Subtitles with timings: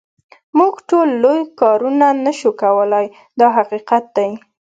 [0.57, 3.05] موږ ټول لوی کارونه نه شو کولای
[3.39, 4.29] دا حقیقت دی.